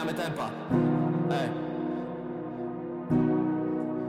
zmieniamy 0.00 0.14
tempa. 0.14 0.50
Ej. 1.30 1.48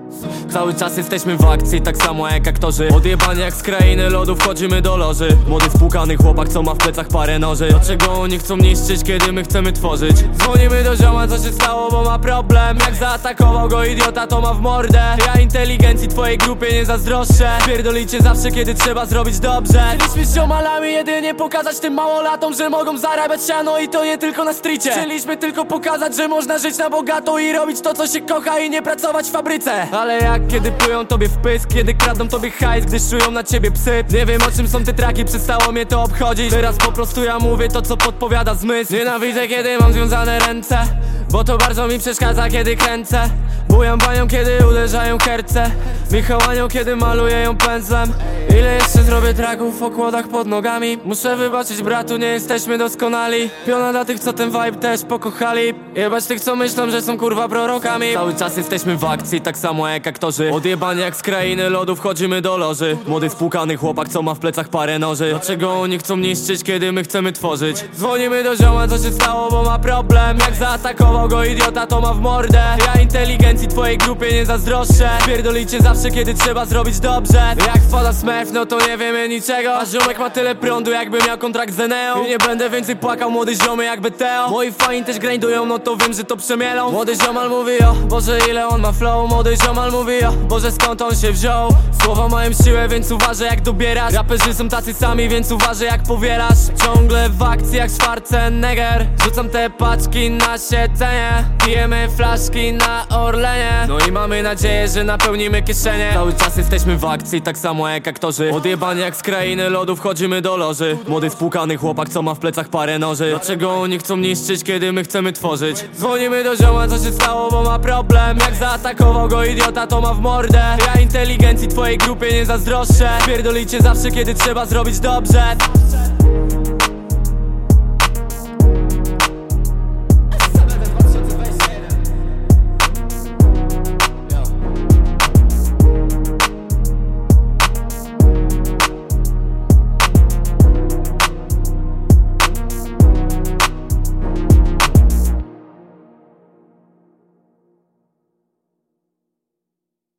Słuchaj. 0.09 0.40
Cały 0.49 0.73
czas 0.73 0.97
jesteśmy 0.97 1.37
w 1.37 1.45
akcji, 1.45 1.81
tak 1.81 1.97
samo 1.97 2.29
jak 2.29 2.47
aktorzy. 2.47 2.89
Odjebani 2.95 3.39
jak 3.41 3.53
z 3.53 3.61
krainy 3.61 4.09
lodu 4.09 4.35
wchodzimy 4.35 4.81
do 4.81 4.97
loży. 4.97 5.37
Młody 5.47 5.65
spłukany 5.75 6.17
chłopak, 6.17 6.49
co 6.49 6.63
ma 6.63 6.73
w 6.73 6.77
plecach 6.77 7.07
parę 7.07 7.39
noży. 7.39 7.67
Dlaczego 7.69 8.11
oni 8.13 8.39
chcą 8.39 8.57
niszczyć, 8.57 9.03
kiedy 9.03 9.31
my 9.31 9.43
chcemy 9.43 9.71
tworzyć? 9.71 10.15
Dzwonimy 10.37 10.83
do 10.83 10.95
zioma, 10.95 11.27
co 11.27 11.37
się 11.37 11.53
stało, 11.53 11.91
bo 11.91 12.03
ma 12.03 12.19
problem. 12.19 12.77
Jak 12.85 12.95
zaatakował 12.95 13.69
go 13.69 13.83
idiota, 13.85 14.27
to 14.27 14.41
ma 14.41 14.53
w 14.53 14.61
mordę. 14.61 15.01
Ja 15.25 15.41
inteligencji 15.41 16.07
twojej 16.07 16.37
grupie 16.37 16.73
nie 16.73 16.85
zazdroszczę. 16.85 17.49
Pierdolicie 17.65 18.21
zawsze, 18.21 18.51
kiedy 18.51 18.75
trzeba 18.75 19.05
zrobić 19.05 19.39
dobrze. 19.39 19.83
Chcieliśmy 19.95 20.25
z 20.25 20.35
ziomalami 20.35 20.91
jedynie 20.93 21.35
pokazać 21.35 21.79
tym 21.79 21.93
małolatom, 21.93 22.53
że 22.53 22.69
mogą 22.69 22.97
zarabiać 22.97 23.41
siano 23.47 23.79
i 23.79 23.89
to 23.89 24.05
nie 24.05 24.17
tylko 24.17 24.43
na 24.43 24.53
stricie. 24.53 24.91
Chcieliśmy 24.91 25.37
tylko 25.37 25.65
pokazać, 25.65 26.15
że 26.15 26.27
można 26.27 26.57
żyć 26.57 26.77
na 26.77 26.89
bogato 26.89 27.39
i 27.39 27.53
robić 27.53 27.81
to, 27.81 27.93
co 27.93 28.07
się 28.07 28.21
kocha 28.21 28.59
i 28.59 28.69
nie 28.69 28.81
pracować 28.81 29.25
w 29.27 29.31
fabryce. 29.31 29.87
Ale 29.91 30.17
jak 30.33 30.47
kiedy 30.47 30.71
plują 30.71 31.05
tobie 31.05 31.27
w 31.27 31.37
pysk, 31.37 31.69
kiedy 31.73 31.93
kradną 31.93 32.27
tobie 32.27 32.51
hajs, 32.51 32.85
gdy 32.85 32.99
szują 32.99 33.31
na 33.31 33.43
ciebie 33.43 33.71
psy. 33.71 34.03
Nie 34.09 34.25
wiem 34.25 34.41
o 34.47 34.51
czym 34.57 34.67
są 34.67 34.83
te 34.83 34.93
traki, 34.93 35.25
przestało 35.25 35.71
mnie 35.71 35.85
to 35.85 36.03
obchodzić. 36.03 36.49
Teraz 36.49 36.77
po 36.77 36.91
prostu 36.91 37.23
ja 37.23 37.39
mówię 37.39 37.69
to, 37.69 37.81
co 37.81 37.97
podpowiada 37.97 38.55
zmysł. 38.55 38.93
Nienawidzę, 38.93 39.47
kiedy 39.47 39.77
mam 39.77 39.93
związane 39.93 40.39
ręce 40.39 40.87
bo 41.31 41.43
to 41.43 41.57
bardzo 41.57 41.87
mi 41.87 41.99
przeszkadza, 41.99 42.49
kiedy 42.49 42.75
kręcę. 42.75 43.29
Bujam 43.69 43.99
banią, 43.99 44.27
kiedy 44.27 44.67
uderzają 44.69 45.17
herce 45.17 45.71
Michałanią, 46.11 46.67
kiedy 46.67 46.95
maluję 46.95 47.35
ją 47.37 47.57
pędzlem. 47.57 48.13
Ile 48.59 48.75
jeszcze 48.75 49.03
zrobię 49.03 49.33
traków 49.33 49.79
w 49.79 49.83
okładach 49.83 50.27
pod 50.27 50.47
nogami? 50.47 50.97
Muszę 51.05 51.35
wybaczyć 51.35 51.81
bratu, 51.81 52.17
nie 52.17 52.27
jesteśmy 52.27 52.77
doskonali. 52.77 53.49
Piona 53.67 53.91
dla 53.91 54.05
tych, 54.05 54.19
co 54.19 54.33
ten 54.33 54.49
vibe 54.51 54.71
też 54.71 55.01
pokochali. 55.01 55.73
Jebać 55.95 56.25
tych, 56.25 56.41
co 56.41 56.55
myślą, 56.55 56.91
że 56.91 57.01
są 57.01 57.17
kurwa 57.17 57.47
prorokami. 57.47 58.13
Cały 58.13 58.33
czas 58.33 58.57
jesteśmy 58.57 58.97
w 58.97 59.03
akcji, 59.05 59.41
tak 59.41 59.57
samo 59.57 59.87
jak 59.87 60.07
aktorzy. 60.07 60.51
Odjebani 60.53 61.01
jak 61.01 61.15
z 61.15 61.21
krainy 61.21 61.69
lodu 61.69 61.95
wchodzimy 61.95 62.41
do 62.41 62.57
loży. 62.57 62.97
Młody 63.07 63.29
spłukany 63.29 63.77
chłopak, 63.77 64.09
co 64.09 64.21
ma 64.21 64.33
w 64.33 64.39
plecach 64.39 64.69
parę 64.69 64.99
noży. 64.99 65.29
Dlaczego 65.29 65.81
oni 65.81 65.99
chcą 65.99 66.17
niszczyć, 66.17 66.63
kiedy 66.63 66.91
my 66.91 67.03
chcemy 67.03 67.31
tworzyć? 67.31 67.85
Dzwonimy 67.95 68.43
do 68.43 68.55
zioma, 68.55 68.87
co 68.87 68.97
się 68.97 69.11
stało, 69.11 69.51
bo 69.51 69.63
ma 69.63 69.79
problem. 69.79 70.37
Jak 70.39 70.55
zaatakował 70.55 71.27
go 71.27 71.43
idiota, 71.43 71.87
to 71.87 72.01
ma 72.01 72.13
w 72.13 72.19
mordę. 72.19 72.63
Ja 72.85 73.01
inteligencji 73.01 73.67
twojej 73.67 73.97
grupie 73.97 74.33
nie 74.33 74.45
zazdroszczę. 74.45 75.09
Pierdolicie 75.25 75.81
zawsze, 75.81 76.00
kiedy 76.09 76.33
trzeba 76.33 76.65
zrobić 76.65 76.99
dobrze. 76.99 77.55
Jak 77.67 77.83
wpada 77.89 78.13
smurf, 78.13 78.51
no 78.51 78.65
to 78.65 78.87
nie 78.87 78.97
wiemy 78.97 79.29
niczego. 79.29 79.77
A 79.77 79.85
ziomek 79.85 80.19
ma 80.19 80.29
tyle 80.29 80.55
prądu, 80.55 80.91
jakby 80.91 81.17
miał 81.27 81.37
kontrakt 81.37 81.73
z 81.73 81.79
Eneą 81.79 82.23
I 82.25 82.29
nie 82.29 82.37
będę 82.37 82.69
więcej 82.69 82.95
płakał, 82.95 83.31
młody 83.31 83.55
ziomy 83.55 83.85
jakby 83.85 84.11
Teo. 84.11 84.49
Moi 84.49 84.71
fani 84.71 85.03
też 85.03 85.19
grindują, 85.19 85.65
no 85.65 85.79
to 85.79 85.97
wiem, 85.97 86.13
że 86.13 86.23
to 86.23 86.37
przemielą. 86.37 86.91
Młody 86.91 87.15
ziomal 87.15 87.49
mówi 87.49 87.79
o, 87.83 87.93
Boże 87.93 88.39
ile 88.49 88.67
on 88.67 88.81
ma 88.81 88.91
flow. 88.91 89.29
Młody 89.29 89.57
ziomal 89.65 89.91
mówi 89.91 90.23
o, 90.23 90.31
Boże 90.31 90.71
skąd 90.71 91.01
on 91.01 91.15
się 91.15 91.31
wziął? 91.31 91.69
Słowa 92.03 92.27
mają 92.27 92.51
siłę, 92.63 92.87
więc 92.87 93.11
uważaj 93.11 93.49
jak 93.49 93.61
dobierasz. 93.61 94.13
Raperzy 94.13 94.53
są 94.53 94.69
tacy 94.69 94.93
sami, 94.93 95.29
więc 95.29 95.51
uważaj 95.51 95.87
jak 95.87 96.03
powielasz. 96.03 96.57
Ciągle 96.83 97.29
w 97.29 97.43
akcji 97.43 97.77
jak 97.77 97.91
Schwarzenegger. 97.91 99.07
Rzucam 99.23 99.49
te 99.49 99.69
paczki 99.69 100.29
na 100.29 100.57
siedzenie. 100.57 101.45
Pijemy 101.65 102.09
flaszki 102.17 102.73
na 102.73 103.05
Orlenie 103.09 103.70
i 104.07 104.11
mamy 104.11 104.43
nadzieję, 104.43 104.87
że 104.87 105.03
napełnimy 105.03 105.61
kieszenie. 105.61 106.11
Cały 106.13 106.33
czas 106.33 106.57
jesteśmy 106.57 106.97
w 106.97 107.05
akcji, 107.05 107.41
tak 107.41 107.57
samo 107.57 107.89
jak 107.89 108.07
aktorzy. 108.07 108.51
Odjebani 108.53 109.01
jak 109.01 109.15
z 109.15 109.21
krainy 109.21 109.69
lodu 109.69 109.95
wchodzimy 109.95 110.41
do 110.41 110.57
loży. 110.57 110.97
Młody 111.07 111.29
spłukany 111.29 111.77
chłopak, 111.77 112.09
co 112.09 112.21
ma 112.21 112.33
w 112.33 112.39
plecach 112.39 112.69
parę 112.69 112.99
noży. 112.99 113.29
Dlaczego 113.29 113.81
oni 113.81 113.99
chcą 113.99 114.17
niszczyć, 114.17 114.63
kiedy 114.63 114.93
my 114.93 115.03
chcemy 115.03 115.33
tworzyć? 115.33 115.85
Dzwonimy 115.95 116.43
do 116.43 116.55
zioma, 116.55 116.87
co 116.87 116.97
się 116.97 117.11
stało, 117.11 117.51
bo 117.51 117.63
ma 117.63 117.79
problem. 117.79 118.37
Jak 118.37 118.55
zaatakował 118.55 119.27
go 119.27 119.43
idiota, 119.43 119.87
to 119.87 120.01
ma 120.01 120.13
w 120.13 120.19
mordę. 120.19 120.77
Ja 120.87 121.01
inteligencji 121.01 121.67
twojej 121.67 121.97
grupie 121.97 122.33
nie 122.33 122.45
zazdroszczę. 122.45 123.09
Pierdolicie 123.25 123.81
zawsze, 123.81 124.11
kiedy 124.11 124.33
trzeba 124.33 124.65
zrobić 124.65 124.99
dobrze 124.99 125.55